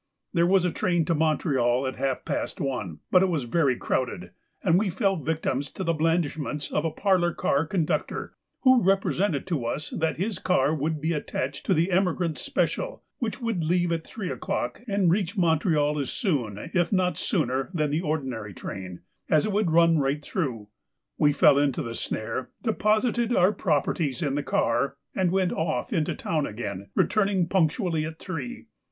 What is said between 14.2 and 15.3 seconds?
o'clock and